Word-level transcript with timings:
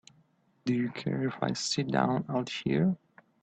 Do 0.65 0.73
you 0.73 0.89
care 0.89 1.27
if 1.27 1.35
I 1.43 1.53
sit 1.53 1.91
down 1.91 2.25
out 2.27 2.49
here? 2.49 2.97